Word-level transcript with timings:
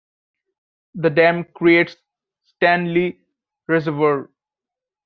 The 0.95 1.11
dam 1.11 1.43
creates 1.53 1.95
Stanley 2.55 3.19
Reservoir. 3.67 4.31